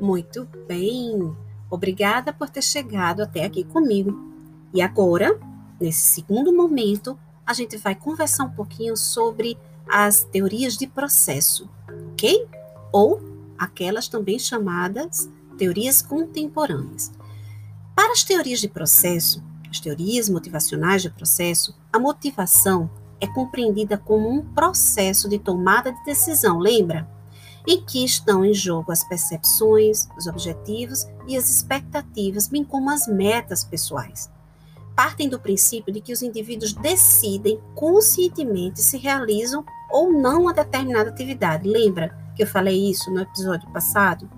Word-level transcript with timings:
Muito 0.00 0.46
bem. 0.66 1.34
Obrigada 1.70 2.32
por 2.32 2.48
ter 2.48 2.62
chegado 2.62 3.22
até 3.22 3.44
aqui 3.44 3.64
comigo. 3.64 4.18
E 4.72 4.80
agora, 4.80 5.38
nesse 5.80 6.00
segundo 6.00 6.54
momento, 6.54 7.18
a 7.46 7.52
gente 7.52 7.76
vai 7.76 7.94
conversar 7.94 8.44
um 8.44 8.50
pouquinho 8.50 8.96
sobre 8.96 9.58
as 9.88 10.24
teorias 10.24 10.76
de 10.76 10.86
processo, 10.86 11.68
ok? 12.12 12.46
Ou 12.92 13.20
aquelas 13.58 14.08
também 14.08 14.38
chamadas 14.38 15.30
teorias 15.56 16.02
contemporâneas. 16.02 17.12
Para 17.94 18.12
as 18.12 18.22
teorias 18.22 18.60
de 18.60 18.68
processo, 18.68 19.42
as 19.70 19.80
teorias 19.80 20.28
motivacionais 20.28 21.02
de 21.02 21.10
processo, 21.10 21.74
a 21.92 21.98
motivação 21.98 22.90
é 23.20 23.26
compreendida 23.26 23.96
como 23.96 24.28
um 24.28 24.44
processo 24.44 25.28
de 25.28 25.38
tomada 25.38 25.90
de 25.90 26.04
decisão, 26.04 26.58
lembra? 26.58 27.08
Em 27.66 27.82
que 27.82 28.04
estão 28.04 28.44
em 28.44 28.54
jogo 28.54 28.92
as 28.92 29.02
percepções, 29.02 30.08
os 30.16 30.26
objetivos 30.26 31.06
e 31.26 31.36
as 31.36 31.50
expectativas, 31.50 32.48
bem 32.48 32.62
como 32.62 32.90
as 32.90 33.08
metas 33.08 33.64
pessoais. 33.64 34.30
Partem 34.94 35.28
do 35.28 35.38
princípio 35.38 35.92
de 35.92 36.00
que 36.00 36.12
os 36.12 36.22
indivíduos 36.22 36.72
decidem 36.72 37.60
conscientemente 37.74 38.80
se 38.80 38.96
realizam 38.96 39.64
ou 39.90 40.12
não 40.12 40.42
uma 40.42 40.54
determinada 40.54 41.10
atividade. 41.10 41.68
Lembra 41.68 42.16
que 42.34 42.42
eu 42.42 42.46
falei 42.46 42.90
isso 42.90 43.10
no 43.10 43.20
episódio 43.20 43.68
passado? 43.72 44.28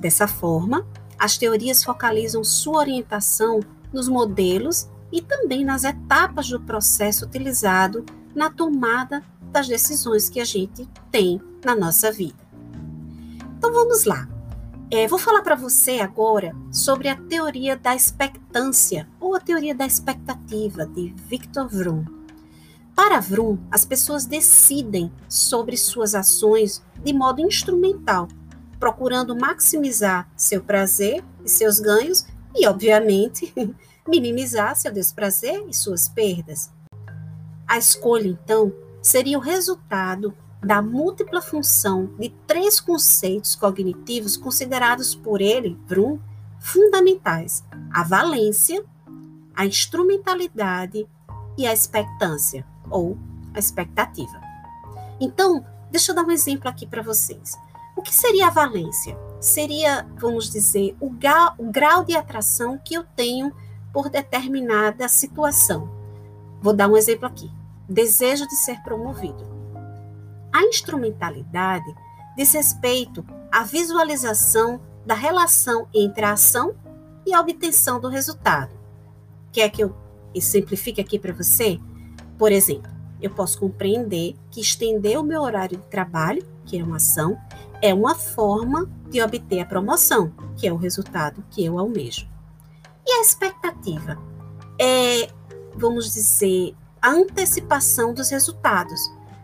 Dessa 0.00 0.26
forma, 0.26 0.86
as 1.18 1.36
teorias 1.36 1.84
focalizam 1.84 2.42
sua 2.42 2.78
orientação 2.78 3.60
nos 3.92 4.08
modelos 4.08 4.88
e 5.12 5.22
também 5.22 5.64
nas 5.64 5.84
etapas 5.84 6.48
do 6.48 6.60
processo 6.60 7.24
utilizado 7.24 8.04
na 8.34 8.50
tomada 8.50 9.22
das 9.56 9.68
decisões 9.68 10.28
que 10.28 10.38
a 10.38 10.44
gente 10.44 10.86
tem 11.10 11.40
na 11.64 11.74
nossa 11.74 12.12
vida. 12.12 12.36
Então 13.56 13.72
vamos 13.72 14.04
lá. 14.04 14.28
É, 14.90 15.08
vou 15.08 15.18
falar 15.18 15.40
para 15.40 15.54
você 15.54 15.98
agora 15.98 16.54
sobre 16.70 17.08
a 17.08 17.16
teoria 17.16 17.74
da 17.74 17.96
expectância 17.96 19.08
ou 19.18 19.34
a 19.34 19.40
teoria 19.40 19.74
da 19.74 19.86
expectativa 19.86 20.84
de 20.84 21.14
Victor 21.26 21.66
Vroom. 21.68 22.04
Para 22.94 23.18
Vroom, 23.18 23.56
as 23.70 23.86
pessoas 23.86 24.26
decidem 24.26 25.10
sobre 25.26 25.74
suas 25.78 26.14
ações 26.14 26.82
de 27.02 27.14
modo 27.14 27.40
instrumental, 27.40 28.28
procurando 28.78 29.34
maximizar 29.34 30.30
seu 30.36 30.62
prazer 30.62 31.24
e 31.42 31.48
seus 31.48 31.80
ganhos 31.80 32.26
e, 32.54 32.66
obviamente, 32.66 33.54
minimizar 34.06 34.76
seu 34.76 34.92
desprazer 34.92 35.64
e 35.66 35.74
suas 35.74 36.08
perdas. 36.08 36.70
A 37.66 37.78
escolha, 37.78 38.28
então, 38.28 38.70
seria 39.06 39.38
o 39.38 39.40
resultado 39.40 40.34
da 40.60 40.82
múltipla 40.82 41.40
função 41.40 42.10
de 42.18 42.28
três 42.44 42.80
conceitos 42.80 43.54
cognitivos 43.54 44.36
considerados 44.36 45.14
por 45.14 45.40
ele, 45.40 45.78
Brum, 45.86 46.18
fundamentais: 46.58 47.64
a 47.92 48.02
valência, 48.02 48.84
a 49.54 49.64
instrumentalidade 49.64 51.06
e 51.56 51.66
a 51.66 51.72
expectância, 51.72 52.66
ou 52.90 53.16
a 53.54 53.60
expectativa. 53.60 54.40
Então, 55.20 55.64
deixa 55.88 56.10
eu 56.10 56.16
dar 56.16 56.24
um 56.24 56.32
exemplo 56.32 56.68
aqui 56.68 56.84
para 56.84 57.00
vocês. 57.02 57.56
O 57.96 58.02
que 58.02 58.12
seria 58.12 58.48
a 58.48 58.50
valência? 58.50 59.16
Seria, 59.40 60.04
vamos 60.16 60.50
dizer, 60.50 60.96
o 61.00 61.14
o 61.58 61.70
grau 61.70 62.04
de 62.04 62.16
atração 62.16 62.76
que 62.84 62.94
eu 62.94 63.04
tenho 63.14 63.54
por 63.92 64.10
determinada 64.10 65.08
situação. 65.08 65.88
Vou 66.60 66.72
dar 66.74 66.88
um 66.88 66.96
exemplo 66.96 67.26
aqui: 67.26 67.48
desejo 67.88 68.46
de 68.46 68.56
ser 68.56 68.82
promovido. 68.82 69.46
A 70.52 70.62
instrumentalidade 70.62 71.94
diz 72.36 72.52
respeito 72.52 73.24
à 73.50 73.62
visualização 73.62 74.80
da 75.04 75.14
relação 75.14 75.86
entre 75.94 76.24
a 76.24 76.32
ação 76.32 76.74
e 77.24 77.34
a 77.34 77.40
obtenção 77.40 78.00
do 78.00 78.08
resultado. 78.08 78.70
Quer 79.52 79.70
que 79.70 79.82
eu 79.82 79.94
simplifique 80.40 81.00
aqui 81.00 81.18
para 81.18 81.32
você? 81.32 81.78
Por 82.38 82.52
exemplo, 82.52 82.90
eu 83.20 83.30
posso 83.30 83.58
compreender 83.58 84.34
que 84.50 84.60
estender 84.60 85.18
o 85.18 85.22
meu 85.22 85.42
horário 85.42 85.78
de 85.78 85.86
trabalho, 85.86 86.46
que 86.64 86.78
é 86.78 86.84
uma 86.84 86.96
ação, 86.96 87.38
é 87.80 87.94
uma 87.94 88.14
forma 88.14 88.90
de 89.08 89.22
obter 89.22 89.60
a 89.60 89.66
promoção, 89.66 90.32
que 90.56 90.66
é 90.66 90.72
o 90.72 90.76
resultado 90.76 91.44
que 91.50 91.64
eu 91.64 91.78
almejo. 91.78 92.28
E 93.06 93.12
a 93.12 93.22
expectativa 93.22 94.18
é, 94.78 95.30
vamos 95.74 96.12
dizer, 96.12 96.74
a 97.00 97.10
antecipação 97.10 98.12
dos 98.12 98.30
resultados. 98.30 99.00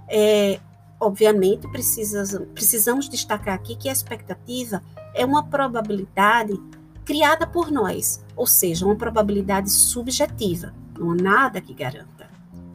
É, 0.08 0.60
obviamente, 1.00 1.68
precisa, 1.68 2.40
precisamos 2.54 3.08
destacar 3.08 3.54
aqui 3.54 3.76
que 3.76 3.88
a 3.88 3.92
expectativa 3.92 4.82
é 5.14 5.24
uma 5.24 5.44
probabilidade 5.44 6.58
criada 7.04 7.46
por 7.46 7.70
nós, 7.70 8.24
ou 8.36 8.46
seja, 8.46 8.86
uma 8.86 8.96
probabilidade 8.96 9.70
subjetiva, 9.70 10.72
não 10.98 11.12
há 11.12 11.14
nada 11.14 11.60
que 11.60 11.74
garanta. 11.74 12.30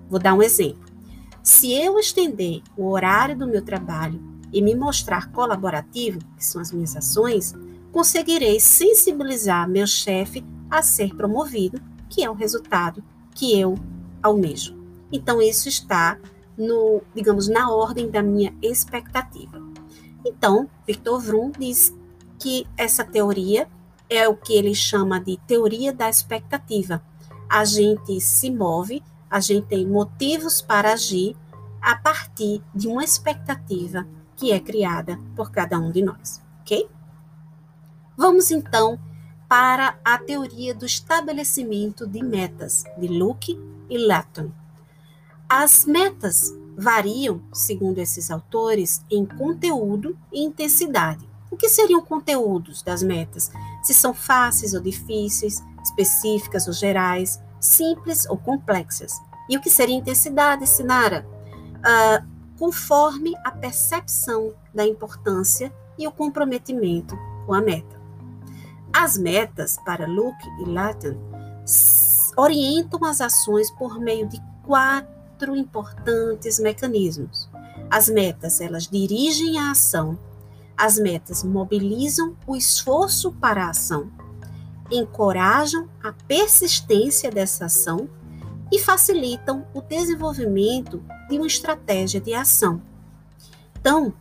Vou 0.10 0.20
dar 0.20 0.34
um 0.34 0.44
exemplo. 0.44 0.86
Se 1.42 1.72
eu 1.72 1.98
estender 1.98 2.62
o 2.76 2.90
horário 2.90 3.38
do 3.38 3.48
meu 3.48 3.62
trabalho 3.62 4.22
e 4.52 4.62
me 4.62 4.76
mostrar 4.76 5.32
colaborativo, 5.32 6.20
que 6.36 6.44
são 6.44 6.62
as 6.62 6.72
minhas 6.72 6.96
ações, 6.96 7.54
conseguirei 7.92 8.60
sensibilizar 8.60 9.68
meu 9.70 9.88
chefe 9.88 10.46
a 10.70 10.82
ser 10.82 11.16
promovido, 11.16 11.82
que 12.10 12.24
é 12.24 12.30
o 12.30 12.34
resultado 12.34 13.04
que 13.34 13.58
eu 13.58 13.76
almejo. 14.28 14.76
Então, 15.12 15.42
isso 15.42 15.68
está 15.68 16.20
no, 16.58 17.02
digamos, 17.14 17.48
na 17.48 17.70
ordem 17.72 18.10
da 18.10 18.22
minha 18.22 18.54
expectativa. 18.62 19.62
Então, 20.26 20.70
Victor 20.86 21.20
Vroom 21.20 21.52
diz 21.58 21.94
que 22.40 22.68
essa 22.76 23.04
teoria 23.04 23.68
é 24.10 24.28
o 24.28 24.36
que 24.36 24.54
ele 24.54 24.74
chama 24.74 25.20
de 25.20 25.38
teoria 25.48 25.94
da 25.94 26.10
expectativa. 26.10 27.02
A 27.50 27.64
gente 27.64 28.20
se 28.22 28.50
move, 28.50 29.04
a 29.30 29.40
gente 29.40 29.68
tem 29.68 29.86
motivos 29.86 30.62
para 30.62 30.94
agir 30.94 31.36
a 31.82 31.96
partir 31.96 32.62
de 32.74 32.88
uma 32.88 33.04
expectativa 33.04 34.06
que 34.36 34.52
é 34.52 34.60
criada 34.60 35.20
por 35.36 35.52
cada 35.52 35.80
um 35.80 35.92
de 35.92 36.02
nós, 36.02 36.42
ok? 36.62 36.88
Vamos 38.16 38.52
então 38.52 39.00
para 39.47 39.97
a 40.03 40.18
teoria 40.18 40.74
do 40.74 40.85
estabelecimento 40.85 42.06
de 42.06 42.24
metas, 42.24 42.84
de 42.97 43.08
Luke 43.08 43.58
e 43.90 43.97
Latton. 43.97 44.52
As 45.47 45.85
metas 45.85 46.53
variam, 46.78 47.41
segundo 47.53 48.00
esses 48.00 48.30
autores, 48.30 49.02
em 49.09 49.25
conteúdo 49.25 50.18
e 50.31 50.44
intensidade. 50.44 51.28
O 51.50 51.56
que 51.56 51.69
seriam 51.69 52.02
conteúdos 52.02 52.84
das 52.84 53.02
metas? 53.02 53.50
Se 53.81 53.94
são 53.94 54.13
fáceis 54.13 54.74
ou 54.74 54.81
difíceis, 54.81 55.63
específicas 55.84 56.68
ou 56.68 56.74
gerais, 56.74 57.40
simples 57.59 58.25
ou 58.25 58.38
complexas. 58.38 59.13
E 59.50 59.57
o 59.57 59.62
que 59.62 59.69
seria 59.69 59.96
intensidade, 59.96 60.68
Sinara? 60.68 61.25
Uh, 61.78 62.28
conforme 62.59 63.34
a 63.44 63.52
percepção 63.52 64.53
da 64.74 64.86
importância 64.86 65.74
e 65.97 66.07
o 66.07 66.12
comprometimento 66.12 67.18
com 67.46 67.53
a 67.53 67.62
meta. 67.62 67.97
As 69.00 69.16
metas 69.16 69.78
para 69.85 70.08
Luke 70.08 70.44
e 70.59 70.66
Latin 70.66 71.16
orientam 72.35 73.06
as 73.06 73.22
ações 73.22 73.69
por 73.69 74.00
meio 74.00 74.28
de 74.28 74.41
quatro 74.63 75.56
importantes 75.56 76.58
mecanismos. 76.58 77.47
As 77.91 78.09
metas, 78.09 78.59
elas 78.59 78.88
dirigem 78.88 79.59
a 79.59 79.69
ação. 79.69 80.18
As 80.75 80.97
metas 80.97 81.44
mobilizam 81.44 82.36
o 82.47 82.56
esforço 82.56 83.31
para 83.34 83.66
a 83.66 83.69
ação, 83.69 84.12
encorajam 84.91 85.88
a 86.03 86.12
persistência 86.12 87.30
dessa 87.30 87.66
ação 87.66 88.09
e 88.72 88.80
facilitam 88.80 89.68
o 89.75 89.81
desenvolvimento 89.81 91.03
de 91.30 91.38
uma 91.38 91.46
estratégia 91.46 92.19
de 92.19 92.34
ação. 92.34 92.81
Então, 93.80 94.12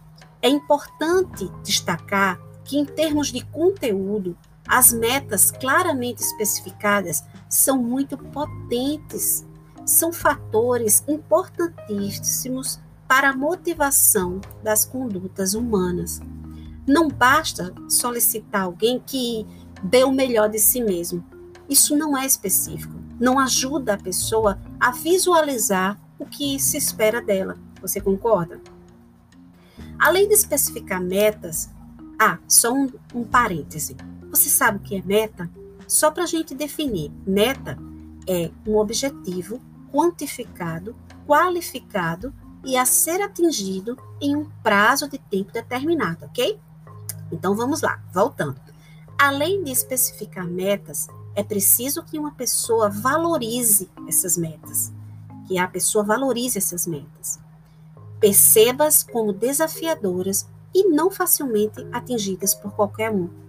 é 0.42 0.50
importante 0.50 1.50
destacar 1.62 2.38
que, 2.62 2.76
em 2.76 2.84
termos 2.84 3.32
de 3.32 3.42
conteúdo, 3.46 4.36
as 4.66 4.92
metas 4.92 5.50
claramente 5.50 6.22
especificadas 6.22 7.24
são 7.48 7.82
muito 7.82 8.16
potentes, 8.18 9.46
são 9.84 10.12
fatores 10.12 11.04
importantíssimos 11.06 12.80
para 13.06 13.30
a 13.30 13.36
motivação 13.36 14.40
das 14.62 14.84
condutas 14.84 15.54
humanas. 15.54 16.20
Não 16.86 17.08
basta 17.08 17.72
solicitar 17.88 18.62
alguém 18.62 19.00
que 19.04 19.46
dê 19.82 20.04
o 20.04 20.12
melhor 20.12 20.48
de 20.48 20.58
si 20.58 20.80
mesmo. 20.80 21.24
Isso 21.68 21.96
não 21.96 22.16
é 22.16 22.26
específico. 22.26 22.94
Não 23.18 23.38
ajuda 23.38 23.94
a 23.94 23.98
pessoa 23.98 24.58
a 24.78 24.90
visualizar 24.90 25.98
o 26.18 26.26
que 26.26 26.58
se 26.60 26.76
espera 26.76 27.20
dela. 27.20 27.56
Você 27.80 28.00
concorda? 28.00 28.60
Além 29.98 30.28
de 30.28 30.34
especificar 30.34 31.00
metas, 31.00 31.70
ah, 32.18 32.38
só 32.48 32.72
um, 32.72 32.88
um 33.14 33.24
parêntese. 33.24 33.96
Você 34.36 34.50
sabe 34.50 34.76
o 34.76 34.80
que 34.80 34.94
é 34.94 35.02
meta? 35.02 35.50
Só 35.88 36.10
para 36.10 36.24
a 36.24 36.26
gente 36.26 36.54
definir, 36.54 37.10
meta 37.26 37.78
é 38.28 38.50
um 38.66 38.76
objetivo 38.76 39.58
quantificado, 39.90 40.94
qualificado 41.26 42.34
e 42.62 42.76
a 42.76 42.84
ser 42.84 43.22
atingido 43.22 43.96
em 44.20 44.36
um 44.36 44.44
prazo 44.62 45.08
de 45.08 45.16
tempo 45.16 45.52
determinado, 45.52 46.26
ok? 46.26 46.60
Então 47.32 47.56
vamos 47.56 47.80
lá, 47.80 47.98
voltando. 48.12 48.60
Além 49.18 49.64
de 49.64 49.70
especificar 49.70 50.46
metas, 50.46 51.08
é 51.34 51.42
preciso 51.42 52.02
que 52.02 52.18
uma 52.18 52.32
pessoa 52.32 52.90
valorize 52.90 53.88
essas 54.06 54.36
metas, 54.36 54.92
que 55.48 55.56
a 55.58 55.66
pessoa 55.66 56.04
valorize 56.04 56.58
essas 56.58 56.86
metas. 56.86 57.40
Perceba-as 58.20 59.02
como 59.02 59.32
desafiadoras 59.32 60.46
e 60.74 60.84
não 60.90 61.10
facilmente 61.10 61.86
atingidas 61.90 62.54
por 62.54 62.72
qualquer 62.72 63.10
um. 63.10 63.45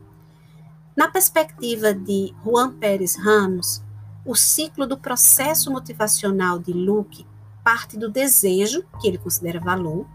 Na 0.98 1.08
perspectiva 1.08 1.94
de 1.94 2.34
Juan 2.44 2.74
Pérez 2.74 3.16
Ramos, 3.16 3.84
o 4.26 4.34
ciclo 4.34 4.88
do 4.88 4.98
processo 4.98 5.70
motivacional 5.70 6.58
de 6.58 6.74
Luke 6.74 7.24
parte 7.64 7.96
do 7.96 8.10
desejo, 8.10 8.84
que 9.00 9.08
ele 9.08 9.20
considera 9.20 9.60
valor, 9.60 10.08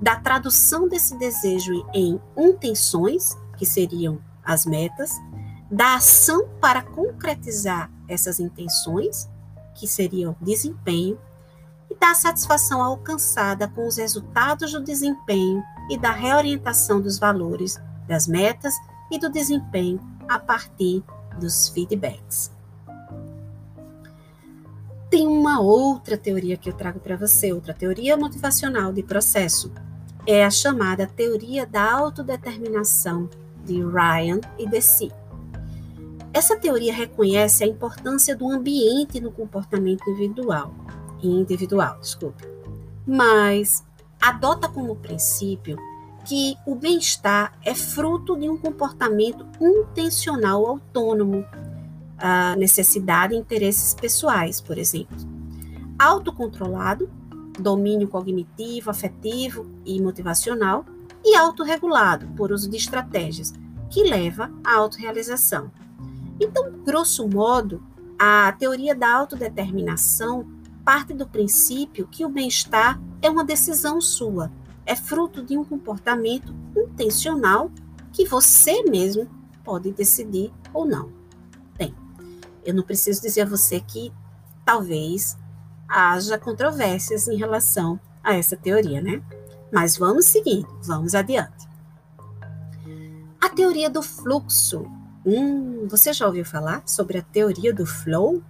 da 0.00 0.16
tradução 0.16 0.88
desse 0.88 1.18
desejo 1.18 1.86
em 1.92 2.18
intenções, 2.38 3.36
que 3.58 3.66
seriam 3.66 4.18
as 4.42 4.64
metas, 4.64 5.10
da 5.70 5.96
ação 5.96 6.48
para 6.58 6.80
concretizar 6.80 7.90
essas 8.08 8.40
intenções, 8.40 9.28
que 9.74 9.86
seriam 9.86 10.34
desempenho, 10.40 11.18
e 11.90 11.94
da 11.96 12.14
satisfação 12.14 12.82
alcançada 12.82 13.68
com 13.68 13.86
os 13.86 13.98
resultados 13.98 14.72
do 14.72 14.82
desempenho 14.82 15.62
e 15.90 15.98
da 15.98 16.12
reorientação 16.12 16.98
dos 16.98 17.18
valores, 17.18 17.78
das 18.08 18.26
metas 18.26 18.72
e 19.10 19.18
do 19.18 19.28
desempenho 19.28 20.13
a 20.28 20.38
partir 20.38 21.02
dos 21.38 21.68
feedbacks. 21.68 22.52
Tem 25.10 25.26
uma 25.26 25.60
outra 25.60 26.16
teoria 26.16 26.56
que 26.56 26.68
eu 26.68 26.72
trago 26.72 26.98
para 26.98 27.16
você, 27.16 27.52
outra 27.52 27.72
teoria 27.72 28.16
motivacional 28.16 28.92
de 28.92 29.02
processo. 29.02 29.72
É 30.26 30.44
a 30.44 30.50
chamada 30.50 31.06
teoria 31.06 31.66
da 31.66 31.92
autodeterminação 31.92 33.28
de 33.64 33.80
Ryan 33.82 34.40
e 34.58 34.66
Deci. 34.68 35.12
Essa 36.32 36.56
teoria 36.56 36.92
reconhece 36.92 37.62
a 37.62 37.66
importância 37.66 38.34
do 38.34 38.50
ambiente 38.50 39.20
no 39.20 39.30
comportamento 39.30 40.02
individual, 40.10 40.74
individual, 41.22 42.00
desculpe, 42.00 42.44
mas 43.06 43.84
adota 44.20 44.68
como 44.68 44.96
princípio 44.96 45.78
que 46.24 46.56
o 46.66 46.74
bem-estar 46.74 47.52
é 47.62 47.74
fruto 47.74 48.36
de 48.36 48.48
um 48.48 48.56
comportamento 48.56 49.46
intencional 49.60 50.66
autônomo, 50.66 51.44
a 52.18 52.56
necessidade 52.56 53.34
e 53.34 53.38
interesses 53.38 53.94
pessoais, 53.94 54.60
por 54.60 54.78
exemplo. 54.78 55.16
Autocontrolado, 55.98 57.10
domínio 57.58 58.08
cognitivo, 58.08 58.90
afetivo 58.90 59.66
e 59.84 60.00
motivacional, 60.00 60.84
e 61.24 61.36
autorregulado, 61.36 62.26
por 62.36 62.52
uso 62.52 62.68
de 62.68 62.76
estratégias, 62.76 63.52
que 63.90 64.02
leva 64.02 64.50
à 64.64 64.76
autorrealização. 64.76 65.70
Então, 66.40 66.72
grosso 66.84 67.28
modo, 67.28 67.82
a 68.18 68.52
teoria 68.52 68.94
da 68.94 69.12
autodeterminação 69.14 70.46
parte 70.84 71.14
do 71.14 71.26
princípio 71.26 72.06
que 72.10 72.24
o 72.24 72.28
bem-estar 72.28 73.00
é 73.22 73.30
uma 73.30 73.44
decisão 73.44 74.00
sua, 74.00 74.50
é 74.86 74.94
fruto 74.94 75.42
de 75.42 75.56
um 75.56 75.64
comportamento 75.64 76.54
intencional 76.76 77.70
que 78.12 78.26
você 78.26 78.82
mesmo 78.84 79.28
pode 79.62 79.90
decidir 79.92 80.52
ou 80.72 80.84
não. 80.84 81.10
Bem, 81.76 81.94
eu 82.64 82.74
não 82.74 82.82
preciso 82.82 83.22
dizer 83.22 83.42
a 83.42 83.46
você 83.46 83.80
que 83.80 84.12
talvez 84.64 85.36
haja 85.88 86.38
controvérsias 86.38 87.28
em 87.28 87.36
relação 87.36 87.98
a 88.22 88.34
essa 88.34 88.56
teoria, 88.56 89.00
né? 89.00 89.22
Mas 89.72 89.96
vamos 89.96 90.26
seguindo, 90.26 90.68
vamos 90.82 91.14
adiante. 91.14 91.68
A 93.40 93.48
teoria 93.48 93.90
do 93.90 94.02
fluxo 94.02 94.86
Hum, 95.26 95.86
você 95.88 96.12
já 96.12 96.26
ouviu 96.26 96.44
falar 96.44 96.82
sobre 96.86 97.16
a 97.16 97.22
teoria 97.22 97.72
do 97.72 97.86
flow? 97.86 98.42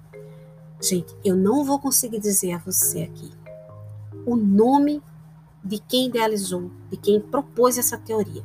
Gente, 0.82 1.16
eu 1.24 1.36
não 1.36 1.64
vou 1.64 1.78
conseguir 1.78 2.18
dizer 2.18 2.54
a 2.54 2.58
você 2.58 3.02
aqui 3.02 3.30
o 4.26 4.36
nome 4.36 5.02
de 5.64 5.78
quem 5.78 6.08
idealizou, 6.08 6.70
de 6.90 6.96
quem 6.96 7.20
propôs 7.20 7.78
essa 7.78 7.96
teoria, 7.96 8.44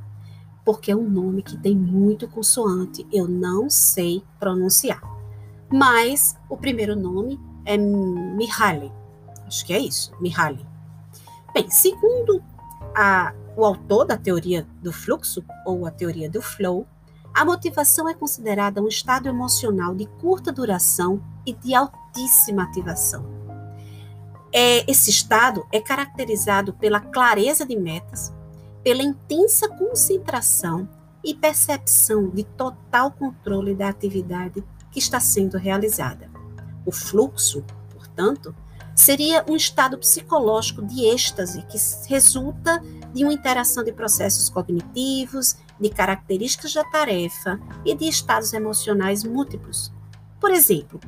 porque 0.64 0.92
é 0.92 0.96
um 0.96 1.10
nome 1.10 1.44
que 1.44 1.58
tem 1.58 1.76
muito 1.76 2.28
consoante, 2.28 3.06
eu 3.12 3.28
não 3.28 3.70
sei 3.70 4.24
pronunciar. 4.40 5.02
Mas 5.72 6.38
o 6.50 6.56
primeiro 6.56 6.96
nome 6.96 7.40
é 7.66 7.78
Mihaly. 7.78 8.92
Acho 9.46 9.66
que 9.66 9.74
é 9.74 9.80
isso, 9.80 10.12
Mihaly. 10.20 10.66
Bem, 11.54 11.70
segundo 11.70 12.42
a, 12.96 13.34
o 13.56 13.66
autor 13.66 14.06
da 14.06 14.18
teoria 14.18 14.66
do 14.82 14.94
fluxo, 14.94 15.44
ou 15.66 15.86
a 15.86 15.92
teoria 15.92 16.30
do 16.30 16.42
flow, 16.42 16.88
a 17.34 17.46
motivação 17.46 18.08
é 18.08 18.14
considerada 18.14 18.82
um 18.82 18.88
estado 18.88 19.28
emocional 19.28 19.94
de 19.94 20.06
curta 20.06 20.52
duração 20.52 21.22
e 21.46 21.54
de 21.54 21.76
altíssima 21.76 22.64
ativação. 22.64 23.39
É, 24.52 24.90
esse 24.90 25.10
estado 25.10 25.66
é 25.72 25.80
caracterizado 25.80 26.74
pela 26.74 27.00
clareza 27.00 27.66
de 27.66 27.76
metas, 27.76 28.34
pela 28.84 29.04
intensa 29.04 29.70
concentração 29.70 30.88
e 31.24 31.36
percepção 31.36 32.30
de 32.30 32.44
total 32.44 33.12
controle 33.12 33.76
da 33.76 33.90
atividade 33.90 34.64
que 34.92 35.00
está 35.00 35.20
sendo 35.20 35.58
realizada. 35.58 36.30
O 36.86 36.92
fluxo, 36.92 37.64
portanto, 37.94 38.56
seria 38.96 39.46
um 39.48 39.56
estado 39.56 39.98
psicológico 39.98 40.82
de 40.86 41.06
êxtase 41.06 41.62
que 41.64 41.78
resulta 42.08 42.82
de 43.14 43.24
uma 43.24 43.34
interação 43.34 43.84
de 43.84 43.92
processos 43.92 44.50
cognitivos, 44.50 45.56
de 45.80 45.90
características 45.90 46.74
da 46.74 46.84
tarefa 46.84 47.60
e 47.86 47.96
de 47.96 48.08
estados 48.08 48.52
emocionais 48.54 49.24
múltiplos. 49.24 49.92
Por 50.40 50.52
exemplo, 50.52 51.00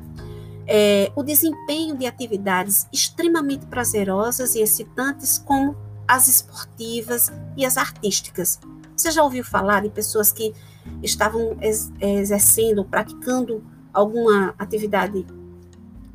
é, 0.74 1.12
o 1.14 1.22
desempenho 1.22 1.94
de 1.94 2.06
atividades 2.06 2.86
extremamente 2.90 3.66
prazerosas 3.66 4.54
e 4.54 4.60
excitantes, 4.62 5.36
como 5.36 5.76
as 6.08 6.28
esportivas 6.28 7.30
e 7.54 7.66
as 7.66 7.76
artísticas. 7.76 8.58
Você 8.96 9.10
já 9.10 9.22
ouviu 9.22 9.44
falar 9.44 9.82
de 9.82 9.90
pessoas 9.90 10.32
que 10.32 10.54
estavam 11.02 11.58
exercendo, 12.00 12.86
praticando 12.86 13.62
alguma 13.92 14.54
atividade 14.58 15.26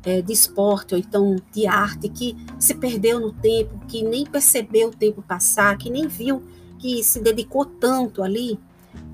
é, 0.04 0.20
de 0.22 0.32
esporte 0.32 0.92
ou 0.92 0.98
então 0.98 1.36
de 1.52 1.68
arte 1.68 2.08
que 2.08 2.36
se 2.58 2.74
perdeu 2.74 3.20
no 3.20 3.32
tempo, 3.32 3.78
que 3.86 4.02
nem 4.02 4.26
percebeu 4.26 4.88
o 4.88 4.92
tempo 4.92 5.22
passar, 5.22 5.78
que 5.78 5.88
nem 5.88 6.08
viu 6.08 6.42
que 6.80 7.04
se 7.04 7.20
dedicou 7.20 7.64
tanto 7.64 8.24
ali? 8.24 8.58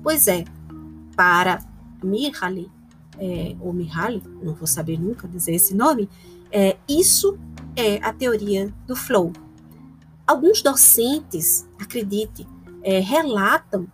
Pois 0.01 0.27
é, 0.27 0.43
para 1.15 1.63
Mihaly, 2.03 2.71
é, 3.19 3.55
ou 3.59 3.73
Mihaly, 3.73 4.21
não 4.41 4.53
vou 4.53 4.67
saber 4.67 4.99
nunca 4.99 5.27
dizer 5.27 5.53
esse 5.53 5.73
nome, 5.73 6.09
é, 6.51 6.77
isso 6.87 7.37
é 7.75 7.97
a 7.97 8.13
teoria 8.13 8.73
do 8.87 8.95
flow. 8.95 9.31
Alguns 10.25 10.61
docentes, 10.61 11.67
acredite, 11.79 12.47
é, 12.81 12.99
relatam 12.99 13.87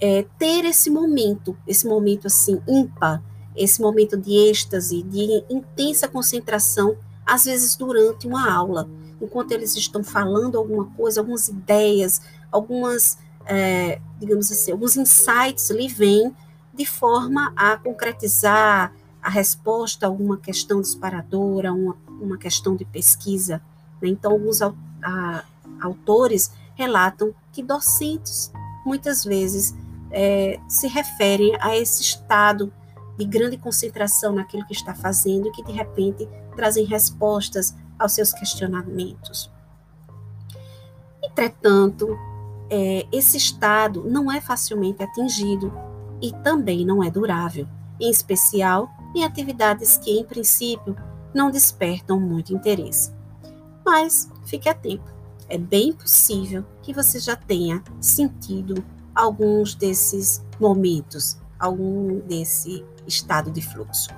é, 0.00 0.24
ter 0.38 0.64
esse 0.64 0.90
momento, 0.90 1.56
esse 1.66 1.86
momento 1.86 2.26
assim 2.26 2.60
ímpar, 2.68 3.22
esse 3.56 3.80
momento 3.80 4.16
de 4.16 4.32
êxtase, 4.50 5.02
de 5.02 5.44
intensa 5.48 6.06
concentração, 6.06 6.96
às 7.24 7.44
vezes 7.44 7.74
durante 7.76 8.26
uma 8.26 8.52
aula, 8.52 8.88
enquanto 9.20 9.52
eles 9.52 9.74
estão 9.74 10.04
falando 10.04 10.58
alguma 10.58 10.86
coisa, 10.92 11.20
algumas 11.20 11.48
ideias, 11.48 12.20
algumas, 12.52 13.18
é, 13.46 14.00
digamos 14.20 14.50
assim, 14.52 14.72
alguns 14.72 14.96
insights 14.96 15.70
lhe 15.70 15.88
vêm 15.88 16.34
de 16.76 16.84
forma 16.84 17.52
a 17.56 17.76
concretizar 17.76 18.92
a 19.22 19.30
resposta 19.30 20.06
a 20.06 20.08
alguma 20.08 20.36
questão 20.36 20.80
disparadora, 20.80 21.72
uma, 21.72 21.96
uma 22.08 22.38
questão 22.38 22.76
de 22.76 22.84
pesquisa. 22.84 23.60
Né? 24.00 24.08
Então, 24.08 24.32
alguns 24.32 24.60
a, 24.62 24.72
autores 25.80 26.52
relatam 26.74 27.34
que 27.52 27.62
docentes, 27.62 28.52
muitas 28.84 29.24
vezes, 29.24 29.74
é, 30.12 30.60
se 30.68 30.86
referem 30.86 31.56
a 31.60 31.76
esse 31.76 32.02
estado 32.02 32.72
de 33.18 33.24
grande 33.24 33.56
concentração 33.56 34.34
naquilo 34.34 34.66
que 34.66 34.74
está 34.74 34.94
fazendo 34.94 35.48
e 35.48 35.52
que, 35.52 35.64
de 35.64 35.72
repente, 35.72 36.28
trazem 36.54 36.84
respostas 36.84 37.74
aos 37.98 38.12
seus 38.12 38.32
questionamentos. 38.32 39.50
Entretanto, 41.22 42.16
é, 42.70 43.06
esse 43.10 43.36
estado 43.36 44.04
não 44.04 44.30
é 44.30 44.40
facilmente 44.40 45.02
atingido 45.02 45.72
e 46.20 46.32
também 46.42 46.84
não 46.84 47.02
é 47.02 47.10
durável, 47.10 47.66
em 48.00 48.10
especial 48.10 48.90
em 49.14 49.24
atividades 49.24 49.96
que, 49.96 50.10
em 50.10 50.24
princípio, 50.24 50.96
não 51.34 51.50
despertam 51.50 52.20
muito 52.20 52.52
interesse. 52.52 53.12
Mas 53.84 54.30
fique 54.44 54.68
atento, 54.68 55.14
é 55.48 55.56
bem 55.56 55.92
possível 55.92 56.64
que 56.82 56.92
você 56.92 57.18
já 57.18 57.36
tenha 57.36 57.82
sentido 58.00 58.84
alguns 59.14 59.74
desses 59.74 60.44
momentos, 60.60 61.38
algum 61.58 62.20
desse 62.20 62.84
estado 63.06 63.50
de 63.50 63.62
fluxo. 63.62 64.08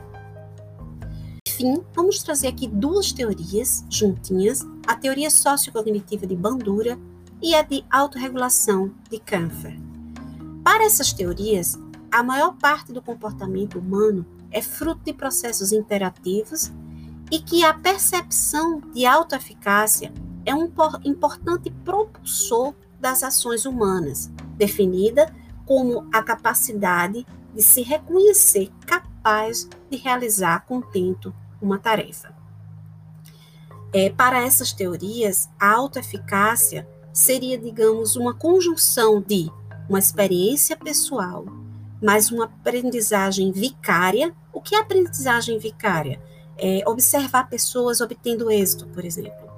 Enfim, 1.46 1.82
vamos 1.94 2.22
trazer 2.22 2.48
aqui 2.48 2.66
duas 2.66 3.12
teorias 3.12 3.84
juntinhas: 3.90 4.64
a 4.86 4.94
teoria 4.94 5.30
sociocognitiva 5.30 6.26
de 6.26 6.36
Bandura 6.36 6.98
e 7.42 7.54
a 7.54 7.62
de 7.62 7.84
autorregulação 7.90 8.92
de 9.10 9.18
Kampfer. 9.18 9.78
Para 10.64 10.84
essas 10.84 11.12
teorias, 11.12 11.78
a 12.10 12.22
maior 12.22 12.56
parte 12.56 12.92
do 12.92 13.02
comportamento 13.02 13.78
humano 13.78 14.26
é 14.50 14.62
fruto 14.62 15.04
de 15.04 15.12
processos 15.12 15.72
interativos 15.72 16.72
e 17.30 17.38
que 17.38 17.64
a 17.64 17.74
percepção 17.74 18.80
de 18.92 19.04
autoeficácia 19.04 20.12
é 20.46 20.54
um 20.54 20.70
importante 21.04 21.70
propulsor 21.84 22.74
das 22.98 23.22
ações 23.22 23.66
humanas, 23.66 24.30
definida 24.56 25.32
como 25.66 26.08
a 26.12 26.22
capacidade 26.22 27.26
de 27.54 27.62
se 27.62 27.82
reconhecer 27.82 28.70
capaz 28.86 29.68
de 29.90 29.96
realizar 29.98 30.64
contento 30.66 31.34
uma 31.60 31.78
tarefa. 31.78 32.34
É, 33.92 34.10
para 34.10 34.40
essas 34.40 34.72
teorias, 34.72 35.48
a 35.58 35.72
autoeficácia 35.74 36.88
seria, 37.12 37.58
digamos, 37.58 38.16
uma 38.16 38.34
conjunção 38.34 39.20
de 39.20 39.50
uma 39.88 39.98
experiência 39.98 40.76
pessoal, 40.76 41.46
mais 42.02 42.30
uma 42.30 42.44
aprendizagem 42.44 43.50
vicária. 43.52 44.34
O 44.52 44.60
que 44.60 44.74
é 44.74 44.78
aprendizagem 44.78 45.58
vicária? 45.58 46.20
É 46.56 46.82
observar 46.86 47.48
pessoas 47.48 48.00
obtendo 48.00 48.50
êxito, 48.50 48.86
por 48.88 49.04
exemplo, 49.04 49.48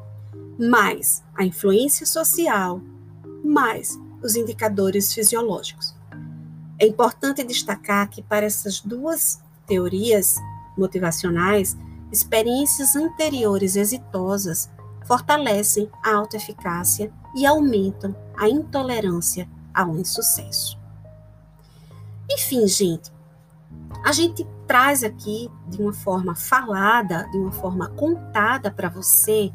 mais 0.58 1.22
a 1.34 1.44
influência 1.44 2.04
social, 2.04 2.80
mais 3.44 3.98
os 4.22 4.36
indicadores 4.36 5.12
fisiológicos. 5.12 5.94
É 6.78 6.86
importante 6.86 7.44
destacar 7.44 8.08
que 8.08 8.22
para 8.22 8.46
essas 8.46 8.80
duas 8.80 9.40
teorias 9.66 10.36
motivacionais, 10.76 11.76
experiências 12.10 12.96
anteriores 12.96 13.76
exitosas 13.76 14.70
fortalecem 15.06 15.90
a 16.02 16.14
autoeficácia 16.14 17.12
e 17.34 17.46
aumentam 17.46 18.14
a 18.36 18.48
intolerância 18.48 19.48
ao 19.74 19.96
insucesso. 19.96 20.79
Enfim, 22.30 22.66
gente, 22.66 23.10
a 24.04 24.12
gente 24.12 24.46
traz 24.66 25.02
aqui 25.02 25.50
de 25.68 25.82
uma 25.82 25.92
forma 25.92 26.34
falada, 26.34 27.28
de 27.30 27.38
uma 27.38 27.52
forma 27.52 27.88
contada 27.90 28.70
para 28.70 28.88
você, 28.88 29.52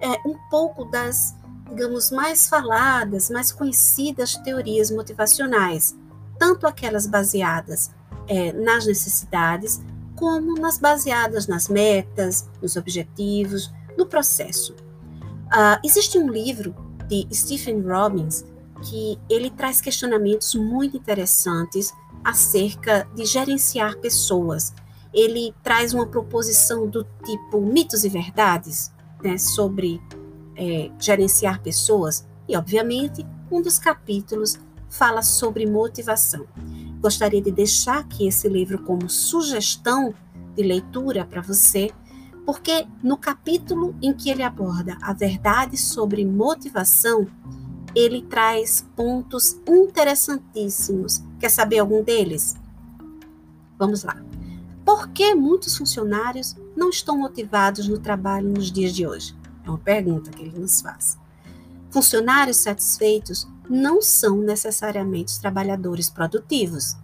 é, 0.00 0.28
um 0.28 0.36
pouco 0.50 0.84
das, 0.84 1.34
digamos, 1.68 2.10
mais 2.10 2.48
faladas, 2.48 3.30
mais 3.30 3.50
conhecidas 3.50 4.36
teorias 4.36 4.90
motivacionais, 4.90 5.96
tanto 6.38 6.66
aquelas 6.66 7.06
baseadas 7.06 7.90
é, 8.28 8.52
nas 8.52 8.86
necessidades, 8.86 9.80
como 10.14 10.60
nas 10.60 10.78
baseadas 10.78 11.46
nas 11.46 11.68
metas, 11.68 12.48
nos 12.60 12.76
objetivos, 12.76 13.72
no 13.96 14.04
processo. 14.06 14.74
Uh, 15.46 15.80
existe 15.82 16.18
um 16.18 16.28
livro 16.28 16.74
de 17.08 17.26
Stephen 17.32 17.80
Robbins 17.80 18.44
que 18.82 19.18
ele 19.30 19.50
traz 19.50 19.80
questionamentos 19.80 20.54
muito 20.54 20.96
interessantes 20.96 21.92
acerca 22.24 23.08
de 23.14 23.24
gerenciar 23.24 23.96
pessoas. 23.98 24.74
Ele 25.12 25.54
traz 25.62 25.94
uma 25.94 26.06
proposição 26.06 26.86
do 26.86 27.04
tipo 27.24 27.60
mitos 27.60 28.04
e 28.04 28.08
verdades 28.08 28.92
né, 29.22 29.38
sobre 29.38 30.00
é, 30.56 30.90
gerenciar 30.98 31.62
pessoas 31.62 32.26
e, 32.48 32.56
obviamente, 32.56 33.26
um 33.50 33.62
dos 33.62 33.78
capítulos 33.78 34.58
fala 34.88 35.22
sobre 35.22 35.66
motivação. 35.66 36.46
Gostaria 37.00 37.40
de 37.40 37.50
deixar 37.50 37.98
aqui 37.98 38.26
esse 38.26 38.48
livro 38.48 38.82
como 38.82 39.08
sugestão 39.08 40.14
de 40.54 40.62
leitura 40.62 41.24
para 41.24 41.40
você, 41.40 41.90
porque 42.44 42.86
no 43.02 43.16
capítulo 43.16 43.94
em 44.02 44.12
que 44.12 44.30
ele 44.30 44.42
aborda 44.42 44.96
a 45.00 45.12
verdade 45.12 45.76
sobre 45.76 46.24
motivação, 46.24 47.26
ele 47.94 48.22
traz 48.22 48.86
pontos 48.96 49.60
interessantíssimos. 49.68 51.22
Quer 51.38 51.50
saber 51.50 51.78
algum 51.78 52.02
deles? 52.02 52.56
Vamos 53.78 54.02
lá. 54.02 54.16
Por 54.84 55.08
que 55.08 55.34
muitos 55.34 55.76
funcionários 55.76 56.56
não 56.76 56.90
estão 56.90 57.18
motivados 57.18 57.86
no 57.86 57.98
trabalho 57.98 58.48
nos 58.48 58.72
dias 58.72 58.94
de 58.94 59.06
hoje? 59.06 59.36
É 59.64 59.68
uma 59.68 59.78
pergunta 59.78 60.30
que 60.30 60.42
ele 60.42 60.58
nos 60.58 60.80
faz. 60.80 61.18
Funcionários 61.90 62.56
satisfeitos 62.56 63.46
não 63.68 64.00
são 64.00 64.38
necessariamente 64.38 65.40
trabalhadores 65.40 66.10
produtivos. 66.10 66.96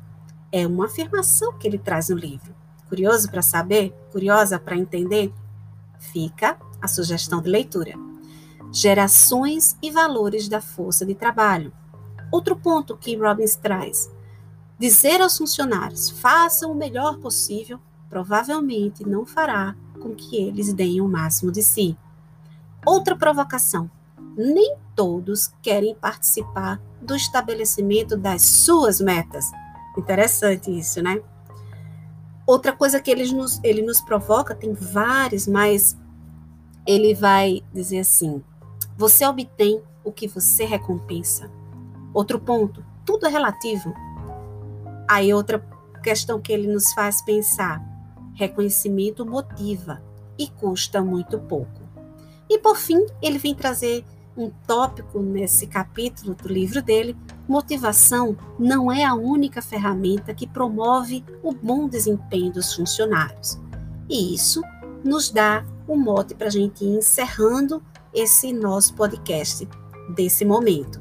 É 0.51 0.67
uma 0.67 0.87
afirmação 0.87 1.53
que 1.59 1.69
ele 1.69 1.79
traz 1.79 2.09
no 2.09 2.17
livro. 2.17 2.55
Curioso 2.89 3.31
para 3.31 3.43
saber? 3.43 3.95
Curiosa 4.13 4.59
para 4.59 4.77
entender? 4.77 5.33
Fica 5.99 6.59
a 6.81 6.89
sugestão 6.89 7.41
de 7.41 7.49
leitura. 7.49 7.95
Gerações 8.73 9.77
e 9.83 9.91
valores 9.91 10.49
da 10.49 10.61
força 10.61 11.05
de 11.05 11.15
trabalho. 11.15 11.73
Outro 12.33 12.57
ponto 12.57 12.97
que 12.97 13.17
Robbins 13.17 13.57
traz: 13.57 14.11
dizer 14.85 15.23
aos 15.23 15.39
funcionários 15.39 16.11
façam 16.11 16.71
o 16.71 16.75
melhor 16.75 17.17
possível 17.17 17.81
provavelmente 18.11 19.03
não 19.09 19.25
fará 19.25 19.75
com 19.99 20.15
que 20.15 20.37
eles 20.37 20.75
deem 20.75 21.01
o 21.01 21.09
máximo 21.09 21.51
de 21.51 21.63
si. 21.63 21.97
Outra 22.85 23.17
provocação: 23.17 23.91
nem 24.37 24.77
todos 24.95 25.51
querem 25.63 25.95
participar 25.95 26.83
do 27.01 27.17
estabelecimento 27.17 28.15
das 28.15 28.43
suas 28.43 29.01
metas. 29.01 29.51
Interessante 29.97 30.71
isso, 30.71 31.03
né? 31.03 31.19
Outra 32.47 32.71
coisa 32.71 33.01
que 33.01 33.11
ele 33.11 33.33
nos, 33.33 33.59
ele 33.65 33.81
nos 33.81 34.03
provoca, 34.03 34.55
tem 34.55 34.75
vários, 34.75 35.49
mas 35.49 35.97
ele 36.87 37.15
vai 37.15 37.63
dizer 37.73 38.01
assim: 38.01 38.45
você 38.99 39.25
obtém 39.25 39.83
o 40.05 40.13
que 40.13 40.29
você 40.29 40.67
recompensa. 40.67 41.51
Outro 42.13 42.39
ponto, 42.39 42.85
tudo 43.07 43.27
é 43.27 43.31
relativo. 43.31 43.95
Aí 45.09 45.33
outra 45.33 45.59
questão 46.03 46.41
que 46.41 46.53
ele 46.53 46.67
nos 46.67 46.93
faz 46.93 47.23
pensar: 47.23 47.83
reconhecimento 48.35 49.25
motiva 49.25 50.03
e 50.39 50.49
custa 50.49 51.03
muito 51.03 51.39
pouco. 51.39 51.83
E 52.49 52.59
por 52.59 52.77
fim, 52.77 53.05
ele 53.23 53.39
vem 53.39 53.55
trazer 53.55 54.05
um 54.37 54.51
tópico 54.67 55.21
nesse 55.21 55.67
capítulo 55.67 56.35
do 56.35 56.49
livro 56.49 56.83
dele, 56.83 57.17
motivação 57.49 58.37
não 58.59 58.91
é 58.91 59.05
a 59.05 59.15
única 59.15 59.63
ferramenta 59.63 60.35
que 60.35 60.47
promove 60.47 61.25
o 61.43 61.53
bom 61.53 61.89
desempenho 61.89 62.53
dos 62.53 62.75
funcionários. 62.75 63.59
E 64.09 64.35
isso 64.35 64.63
nos 65.05 65.31
dá 65.31 65.65
o 65.87 65.95
um 65.95 65.97
mote 65.97 66.35
para 66.35 66.49
a 66.49 66.51
gente 66.51 66.85
ir 66.85 66.97
encerrando 66.97 67.83
esse 68.13 68.53
nosso 68.53 68.95
podcast 68.95 69.69
desse 70.15 70.45
momento. 70.45 71.01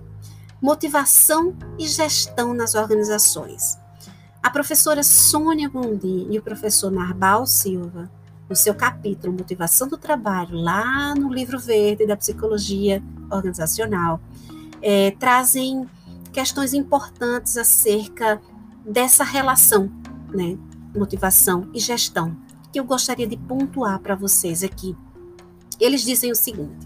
Motivação 0.62 1.56
e 1.78 1.88
gestão 1.88 2.54
nas 2.54 2.76
organizações. 2.76 3.78
A 4.44 4.50
professora 4.50 5.02
Sônia 5.04 5.70
Gondim 5.70 6.28
e 6.30 6.38
o 6.38 6.42
professor 6.42 6.92
Narbal 6.92 7.48
Silva 7.48 8.12
no 8.50 8.58
seu 8.58 8.76
capítulo 8.76 9.32
Motivação 9.32 9.88
do 9.88 9.98
Trabalho, 9.98 10.58
lá 10.58 11.16
no 11.16 11.34
livro 11.34 11.58
verde 11.58 12.06
da 12.06 12.18
psicologia 12.18 13.02
organizacional, 13.32 14.20
é, 14.82 15.12
trazem 15.12 15.90
questões 16.34 16.74
importantes 16.74 17.56
acerca 17.56 18.42
dessa 18.86 19.24
relação, 19.24 19.90
né, 20.34 20.58
motivação 20.94 21.70
e 21.74 21.80
gestão, 21.80 22.36
que 22.70 22.78
eu 22.78 22.84
gostaria 22.84 23.26
de 23.26 23.38
pontuar 23.38 24.02
para 24.02 24.14
vocês 24.14 24.62
aqui. 24.62 24.94
Eles 25.80 26.02
dizem 26.02 26.32
o 26.32 26.36
seguinte: 26.36 26.86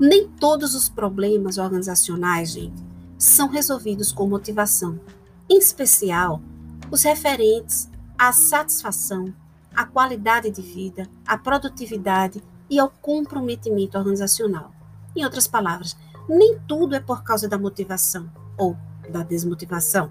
nem 0.00 0.26
todos 0.26 0.74
os 0.74 0.88
problemas 0.88 1.58
organizacionais, 1.58 2.50
gente, 2.50 2.84
são 3.16 3.46
resolvidos 3.46 4.10
com 4.10 4.26
motivação, 4.26 4.98
em 5.48 5.58
especial 5.58 6.42
os 6.90 7.02
referentes 7.02 7.88
à 8.16 8.32
satisfação, 8.32 9.32
à 9.74 9.84
qualidade 9.84 10.50
de 10.50 10.62
vida, 10.62 11.08
à 11.26 11.36
produtividade 11.36 12.42
e 12.68 12.78
ao 12.78 12.90
comprometimento 12.90 13.98
organizacional. 13.98 14.72
Em 15.14 15.24
outras 15.24 15.46
palavras, 15.46 15.96
nem 16.28 16.58
tudo 16.66 16.94
é 16.94 17.00
por 17.00 17.22
causa 17.22 17.48
da 17.48 17.58
motivação 17.58 18.30
ou 18.56 18.76
da 19.10 19.22
desmotivação. 19.22 20.10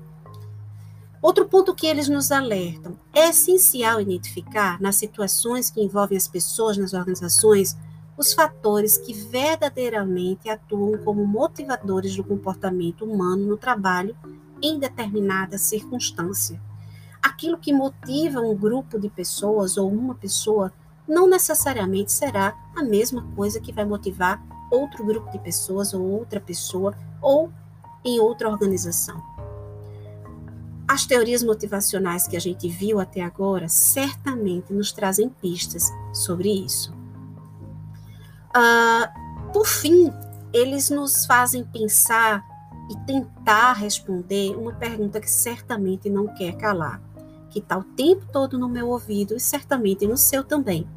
Outro 1.21 1.47
ponto 1.47 1.73
que 1.73 1.87
eles 1.87 2.07
nos 2.07 2.31
alertam: 2.31 2.97
é 3.13 3.29
essencial 3.29 3.99
identificar, 3.99 4.79
nas 4.79 4.95
situações 4.95 5.69
que 5.69 5.81
envolvem 5.81 6.17
as 6.17 6.27
pessoas 6.27 6.77
nas 6.77 6.93
organizações, 6.93 7.75
os 8.15 8.33
fatores 8.33 8.97
que 8.97 9.13
verdadeiramente 9.13 10.49
atuam 10.49 10.97
como 11.03 11.25
motivadores 11.25 12.15
do 12.15 12.23
comportamento 12.23 13.05
humano 13.05 13.45
no 13.45 13.57
trabalho 13.57 14.15
em 14.61 14.79
determinada 14.79 15.57
circunstância 15.57 16.59
aquilo 17.21 17.57
que 17.57 17.73
motiva 17.73 18.39
um 18.39 18.55
grupo 18.55 18.99
de 18.99 19.09
pessoas 19.09 19.77
ou 19.77 19.91
uma 19.91 20.15
pessoa 20.15 20.71
não 21.07 21.27
necessariamente 21.27 22.11
será 22.11 22.55
a 22.75 22.83
mesma 22.83 23.25
coisa 23.35 23.61
que 23.61 23.71
vai 23.71 23.85
motivar 23.85 24.43
outro 24.69 25.05
grupo 25.05 25.31
de 25.31 25.39
pessoas 25.39 25.93
ou 25.93 26.01
outra 26.01 26.41
pessoa 26.41 26.93
ou 27.21 27.51
em 28.03 28.19
outra 28.19 28.49
organização. 28.49 29.21
As 30.87 31.05
teorias 31.05 31.43
motivacionais 31.43 32.27
que 32.27 32.37
a 32.37 32.39
gente 32.39 32.67
viu 32.69 32.99
até 32.99 33.21
agora 33.21 33.67
certamente 33.67 34.71
nos 34.71 34.91
trazem 34.91 35.29
pistas 35.29 35.91
sobre 36.13 36.49
isso. 36.49 36.93
Uh, 38.55 39.51
por 39.51 39.67
fim, 39.67 40.11
eles 40.53 40.89
nos 40.89 41.25
fazem 41.25 41.63
pensar 41.63 42.43
e 42.89 42.95
tentar 43.05 43.73
responder 43.73 44.55
uma 44.55 44.71
pergunta 44.71 45.19
que 45.19 45.29
certamente 45.29 46.09
não 46.09 46.27
quer 46.27 46.55
calar, 46.55 47.01
que 47.57 47.63
está 47.63 47.77
o 47.77 47.83
tempo 47.83 48.23
todo 48.31 48.57
no 48.57 48.69
meu 48.69 48.89
ouvido 48.89 49.35
e 49.35 49.39
certamente 49.39 50.05
no 50.05 50.15
seu 50.15 50.43
também. 50.43 50.87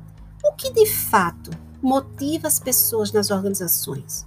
O 0.44 0.52
que 0.52 0.70
de 0.70 0.84
fato 0.84 1.50
motiva 1.80 2.46
as 2.46 2.60
pessoas 2.60 3.12
nas 3.12 3.30
organizações? 3.30 4.26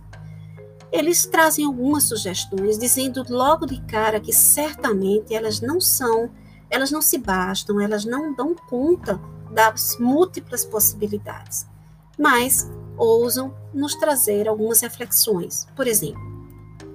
Eles 0.92 1.26
trazem 1.26 1.66
algumas 1.66 2.06
sugestões, 2.06 2.78
dizendo 2.78 3.24
logo 3.30 3.68
de 3.68 3.80
cara 3.82 4.20
que 4.20 4.34
certamente 4.34 5.34
elas 5.34 5.62
não 5.62 5.80
são, 5.80 6.30
elas 6.70 6.92
não 6.92 7.02
se 7.02 7.20
bastam, 7.20 7.80
elas 7.80 8.04
não 8.04 8.34
dão 8.34 8.56
conta 8.56 9.20
das 9.52 9.98
múltiplas 10.00 10.66
possibilidades, 10.66 11.68
mas 12.18 12.70
ousam 12.98 13.54
nos 13.72 13.94
trazer 13.96 14.48
algumas 14.48 14.82
reflexões. 14.82 15.68
Por 15.76 15.88
exemplo, 15.88 16.22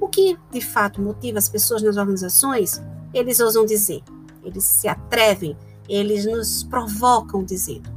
o 0.00 0.08
que 0.08 0.36
de 0.50 0.60
fato 0.60 1.00
motiva 1.00 1.38
as 1.38 1.48
pessoas 1.48 1.82
nas 1.82 1.96
organizações? 1.96 2.82
Eles 3.14 3.40
ousam 3.40 3.64
dizer, 3.64 4.02
eles 4.42 4.64
se 4.64 4.88
atrevem, 4.88 5.56
eles 5.88 6.26
nos 6.26 6.62
provocam 6.62 7.44
dizendo: 7.44 7.90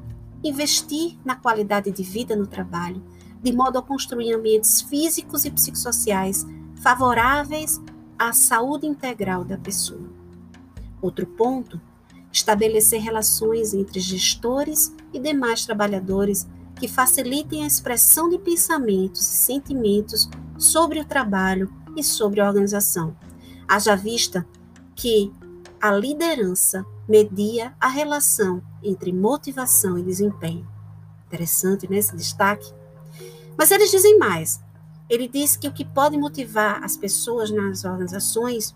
investir 0.43 1.17
na 1.23 1.35
qualidade 1.35 1.91
de 1.91 2.03
vida 2.03 2.35
no 2.35 2.47
trabalho, 2.47 3.03
de 3.41 3.51
modo 3.51 3.79
a 3.79 3.81
construir 3.81 4.33
ambientes 4.33 4.81
físicos 4.81 5.45
e 5.45 5.51
psicossociais 5.51 6.45
favoráveis 6.81 7.81
à 8.17 8.33
saúde 8.33 8.85
integral 8.85 9.43
da 9.43 9.57
pessoa. 9.57 10.09
Outro 11.01 11.25
ponto, 11.25 11.81
estabelecer 12.31 13.01
relações 13.01 13.73
entre 13.73 13.99
gestores 13.99 14.95
e 15.11 15.19
demais 15.19 15.65
trabalhadores 15.65 16.47
que 16.75 16.87
facilitem 16.87 17.63
a 17.63 17.67
expressão 17.67 18.29
de 18.29 18.39
pensamentos 18.39 19.21
e 19.21 19.35
sentimentos 19.35 20.29
sobre 20.57 20.99
o 20.99 21.05
trabalho 21.05 21.71
e 21.95 22.03
sobre 22.03 22.39
a 22.39 22.47
organização. 22.47 23.15
Haja 23.67 23.95
vista 23.95 24.47
que 24.95 25.31
a 25.81 25.91
liderança 25.91 26.85
media 27.07 27.73
a 27.79 27.87
relação 27.87 28.61
entre 28.83 29.11
motivação 29.11 29.97
e 29.97 30.03
desempenho. 30.03 30.67
Interessante, 31.27 31.89
né, 31.89 31.97
esse 31.97 32.15
destaque? 32.15 32.71
Mas 33.57 33.71
eles 33.71 33.89
dizem 33.89 34.17
mais. 34.17 34.61
Ele 35.09 35.27
diz 35.27 35.57
que 35.57 35.67
o 35.67 35.73
que 35.73 35.83
pode 35.83 36.17
motivar 36.17 36.83
as 36.83 36.95
pessoas 36.95 37.49
nas 37.49 37.83
organizações 37.83 38.75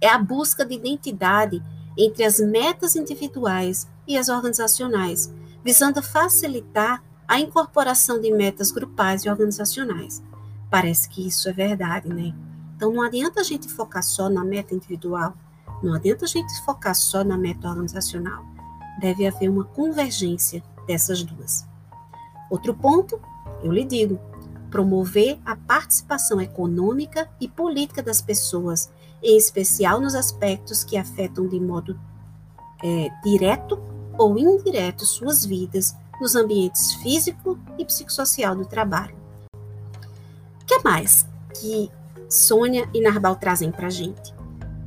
é 0.00 0.08
a 0.08 0.18
busca 0.18 0.64
de 0.64 0.74
identidade 0.74 1.62
entre 1.96 2.24
as 2.24 2.38
metas 2.38 2.94
individuais 2.94 3.88
e 4.06 4.16
as 4.16 4.28
organizacionais, 4.28 5.32
visando 5.64 6.02
facilitar 6.02 7.02
a 7.26 7.40
incorporação 7.40 8.20
de 8.20 8.30
metas 8.30 8.70
grupais 8.70 9.24
e 9.24 9.28
organizacionais. 9.28 10.22
Parece 10.70 11.08
que 11.08 11.26
isso 11.26 11.48
é 11.48 11.52
verdade, 11.52 12.08
né? 12.08 12.34
Então 12.76 12.92
não 12.92 13.02
adianta 13.02 13.40
a 13.40 13.44
gente 13.44 13.68
focar 13.68 14.02
só 14.02 14.28
na 14.28 14.44
meta 14.44 14.74
individual, 14.74 15.34
não 15.82 15.94
adianta 15.94 16.24
a 16.24 16.28
gente 16.28 16.60
focar 16.64 16.94
só 16.94 17.22
na 17.22 17.36
meta 17.36 17.68
organizacional. 17.68 18.44
Deve 19.00 19.26
haver 19.26 19.48
uma 19.48 19.64
convergência 19.64 20.62
dessas 20.86 21.22
duas. 21.22 21.66
Outro 22.50 22.74
ponto, 22.74 23.20
eu 23.62 23.70
lhe 23.70 23.84
digo, 23.84 24.18
promover 24.70 25.38
a 25.44 25.56
participação 25.56 26.40
econômica 26.40 27.28
e 27.40 27.48
política 27.48 28.02
das 28.02 28.20
pessoas, 28.20 28.90
em 29.22 29.36
especial 29.36 30.00
nos 30.00 30.14
aspectos 30.14 30.84
que 30.84 30.96
afetam 30.96 31.46
de 31.46 31.60
modo 31.60 31.98
é, 32.82 33.08
direto 33.22 33.78
ou 34.16 34.38
indireto 34.38 35.06
suas 35.06 35.44
vidas 35.44 35.96
nos 36.20 36.34
ambientes 36.34 36.94
físico 36.94 37.58
e 37.78 37.84
psicossocial 37.84 38.54
do 38.56 38.64
trabalho. 38.64 39.16
O 40.62 40.66
que 40.66 40.82
mais 40.82 41.26
que 41.54 41.90
Sônia 42.28 42.88
e 42.92 43.00
Narbal 43.00 43.36
trazem 43.36 43.70
para 43.70 43.86
a 43.86 43.90
gente? 43.90 44.34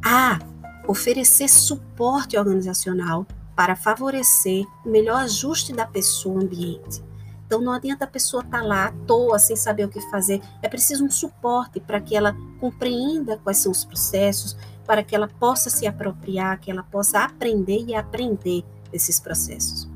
Ah, 0.04 0.40
oferecer 0.88 1.48
suporte 1.48 2.38
organizacional 2.38 3.26
para 3.56 3.76
favorecer 3.76 4.66
o 4.86 4.90
melhor 4.90 5.22
ajuste 5.22 5.74
da 5.74 5.86
pessoa 5.86 6.36
ao 6.36 6.44
ambiente. 6.44 7.04
Então 7.46 7.62
não 7.62 7.74
adianta 7.74 8.06
a 8.06 8.08
pessoa 8.08 8.44
estar 8.44 8.62
tá 8.62 8.66
lá 8.66 8.86
à 8.86 8.92
toa 9.06 9.38
sem 9.38 9.56
saber 9.56 9.86
o 9.86 9.90
que 9.90 10.00
fazer. 10.10 10.42
É 10.62 10.70
preciso 10.70 11.04
um 11.06 11.12
suporte 11.12 11.80
para 11.80 12.00
que 12.00 12.16
ela 12.16 12.36
compreenda 12.60 13.38
quais 13.38 13.58
são 13.58 13.72
os 13.72 13.84
processos, 13.84 14.58
para 14.86 15.04
que 15.04 15.14
ela 15.14 15.28
possa 15.28 15.70
se 15.70 15.86
apropriar, 15.86 16.60
que 16.60 16.72
ela 16.72 16.84
possa 16.84 17.20
aprender 17.20 17.84
e 17.86 17.94
aprender 17.94 18.64
esses 18.94 19.20
processos. 19.20 19.90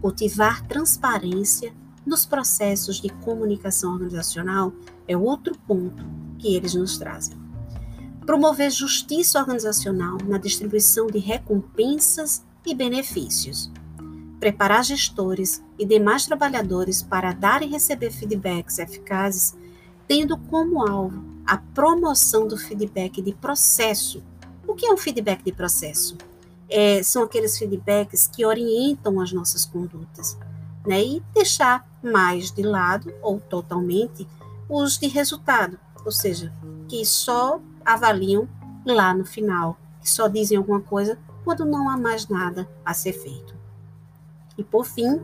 Cultivar 0.00 0.62
transparência 0.66 1.72
nos 2.04 2.24
processos 2.24 3.00
de 3.00 3.08
comunicação 3.08 3.94
organizacional 3.94 4.72
é 5.06 5.16
outro 5.16 5.56
ponto 5.66 6.04
que 6.38 6.54
eles 6.54 6.74
nos 6.74 6.98
trazem. 6.98 7.47
Promover 8.28 8.70
justiça 8.70 9.40
organizacional 9.40 10.18
na 10.26 10.36
distribuição 10.36 11.06
de 11.06 11.18
recompensas 11.18 12.44
e 12.66 12.74
benefícios. 12.74 13.72
Preparar 14.38 14.84
gestores 14.84 15.64
e 15.78 15.86
demais 15.86 16.26
trabalhadores 16.26 17.02
para 17.02 17.32
dar 17.32 17.62
e 17.62 17.66
receber 17.66 18.10
feedbacks 18.10 18.78
eficazes, 18.78 19.56
tendo 20.06 20.36
como 20.36 20.86
alvo 20.86 21.24
a 21.46 21.56
promoção 21.56 22.46
do 22.46 22.58
feedback 22.58 23.22
de 23.22 23.32
processo. 23.32 24.22
O 24.66 24.74
que 24.74 24.84
é 24.84 24.92
um 24.92 24.98
feedback 24.98 25.42
de 25.42 25.52
processo? 25.52 26.14
É, 26.68 27.02
são 27.02 27.22
aqueles 27.22 27.56
feedbacks 27.56 28.26
que 28.26 28.44
orientam 28.44 29.22
as 29.22 29.32
nossas 29.32 29.64
condutas, 29.64 30.36
né? 30.86 31.02
E 31.02 31.22
deixar 31.32 31.88
mais 32.02 32.50
de 32.50 32.60
lado 32.60 33.10
ou 33.22 33.40
totalmente 33.40 34.28
os 34.68 34.98
de 34.98 35.06
resultado, 35.08 35.80
ou 36.04 36.12
seja, 36.12 36.52
que 36.90 37.02
só 37.06 37.58
avaliam 37.88 38.48
lá 38.84 39.14
no 39.14 39.24
final, 39.24 39.78
só 40.02 40.28
dizem 40.28 40.56
alguma 40.56 40.80
coisa 40.80 41.18
quando 41.44 41.64
não 41.64 41.88
há 41.88 41.96
mais 41.96 42.28
nada 42.28 42.68
a 42.84 42.92
ser 42.92 43.12
feito. 43.12 43.54
E 44.56 44.64
por 44.64 44.84
fim, 44.84 45.20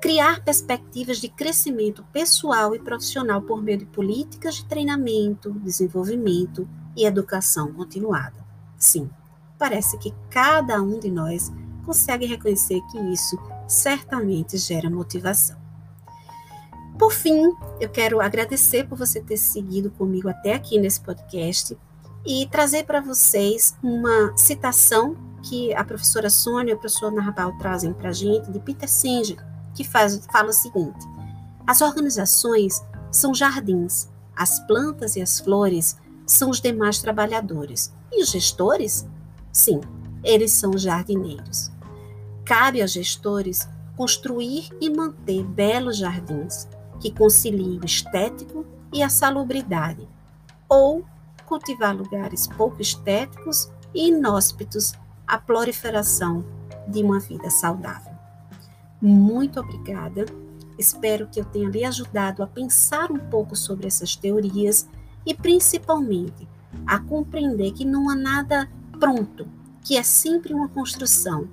criar 0.00 0.42
perspectivas 0.42 1.18
de 1.18 1.28
crescimento 1.28 2.04
pessoal 2.12 2.74
e 2.74 2.78
profissional 2.78 3.40
por 3.40 3.62
meio 3.62 3.78
de 3.78 3.86
políticas 3.86 4.56
de 4.56 4.64
treinamento, 4.64 5.52
desenvolvimento 5.52 6.68
e 6.96 7.04
educação 7.04 7.72
continuada. 7.72 8.44
Sim, 8.76 9.10
parece 9.58 9.96
que 9.98 10.14
cada 10.30 10.82
um 10.82 10.98
de 10.98 11.10
nós 11.10 11.52
consegue 11.84 12.26
reconhecer 12.26 12.80
que 12.90 12.98
isso 13.12 13.38
certamente 13.66 14.58
gera 14.58 14.90
motivação. 14.90 15.56
Por 16.98 17.12
fim, 17.12 17.52
eu 17.78 17.88
quero 17.90 18.20
agradecer 18.20 18.88
por 18.88 18.96
você 18.96 19.20
ter 19.20 19.36
seguido 19.36 19.90
comigo 19.90 20.28
até 20.28 20.54
aqui 20.54 20.78
nesse 20.78 21.00
podcast 21.00 21.76
e 22.26 22.46
trazer 22.46 22.84
para 22.84 23.00
vocês 23.00 23.76
uma 23.82 24.36
citação 24.36 25.16
que 25.42 25.72
a 25.74 25.84
professora 25.84 26.28
Sônia 26.28 26.72
e 26.72 26.74
o 26.74 26.78
professor 26.78 27.12
Narbal 27.12 27.56
trazem 27.56 27.92
para 27.92 28.08
a 28.08 28.12
gente, 28.12 28.50
de 28.50 28.58
Peter 28.58 28.88
Singer, 28.88 29.36
que 29.74 29.84
faz, 29.84 30.26
fala 30.32 30.48
o 30.48 30.52
seguinte: 30.52 31.06
as 31.66 31.80
organizações 31.80 32.84
são 33.12 33.32
jardins, 33.32 34.08
as 34.34 34.58
plantas 34.66 35.14
e 35.14 35.22
as 35.22 35.38
flores 35.38 35.96
são 36.26 36.50
os 36.50 36.60
demais 36.60 36.98
trabalhadores, 36.98 37.94
e 38.12 38.22
os 38.22 38.30
gestores? 38.30 39.06
Sim, 39.52 39.80
eles 40.24 40.50
são 40.50 40.70
os 40.70 40.82
jardineiros. 40.82 41.70
Cabe 42.44 42.82
aos 42.82 42.90
gestores 42.90 43.68
construir 43.96 44.68
e 44.80 44.90
manter 44.90 45.44
belos 45.44 45.96
jardins 45.96 46.68
que 47.00 47.10
conciliem 47.10 47.78
o 47.80 47.86
estético 47.86 48.66
e 48.92 49.02
a 49.02 49.08
salubridade, 49.08 50.06
ou 50.68 51.04
cultivar 51.46 51.96
lugares 51.96 52.46
pouco 52.46 52.82
estéticos 52.82 53.70
e 53.94 54.08
inóspitos 54.08 54.92
à 55.26 55.38
proliferação 55.38 56.44
de 56.86 57.02
uma 57.02 57.18
vida 57.18 57.48
saudável. 57.48 58.12
Muito 59.00 59.60
obrigada. 59.60 60.26
Espero 60.78 61.26
que 61.26 61.40
eu 61.40 61.44
tenha 61.44 61.68
lhe 61.68 61.84
ajudado 61.84 62.42
a 62.42 62.46
pensar 62.46 63.10
um 63.10 63.18
pouco 63.18 63.56
sobre 63.56 63.86
essas 63.86 64.14
teorias 64.14 64.88
e 65.24 65.34
principalmente 65.34 66.46
a 66.86 66.98
compreender 66.98 67.72
que 67.72 67.84
não 67.84 68.10
há 68.10 68.14
nada 68.14 68.68
pronto, 68.98 69.46
que 69.82 69.96
é 69.96 70.02
sempre 70.02 70.52
uma 70.52 70.68
construção. 70.68 71.48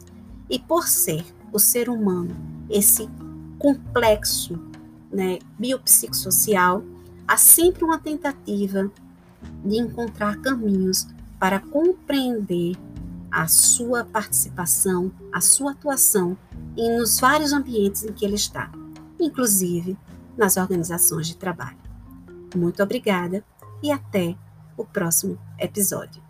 E 0.49 0.59
por 0.59 0.87
ser 0.87 1.23
o 1.51 1.59
ser 1.59 1.89
humano 1.89 2.35
esse 2.69 3.09
complexo 3.57 4.59
né, 5.11 5.39
biopsicossocial, 5.57 6.83
há 7.27 7.37
sempre 7.37 7.85
uma 7.85 7.99
tentativa 7.99 8.91
de 9.63 9.77
encontrar 9.77 10.37
caminhos 10.37 11.07
para 11.39 11.59
compreender 11.59 12.75
a 13.31 13.47
sua 13.47 14.05
participação, 14.05 15.11
a 15.31 15.41
sua 15.41 15.71
atuação 15.71 16.37
e 16.77 16.97
nos 16.97 17.19
vários 17.19 17.51
ambientes 17.51 18.03
em 18.03 18.13
que 18.13 18.23
ele 18.23 18.35
está, 18.35 18.71
inclusive 19.19 19.97
nas 20.37 20.55
organizações 20.57 21.27
de 21.27 21.35
trabalho. 21.35 21.77
Muito 22.55 22.81
obrigada 22.81 23.43
e 23.81 23.91
até 23.91 24.35
o 24.77 24.85
próximo 24.85 25.37
episódio. 25.59 26.22